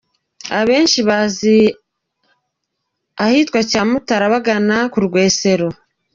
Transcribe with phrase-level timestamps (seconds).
[0.59, 1.57] Abenshi bazi
[3.25, 5.67] ahitwa Cyamutara bagana ku Rwesero.